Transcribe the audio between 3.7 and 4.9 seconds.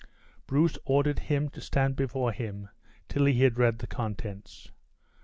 the contents.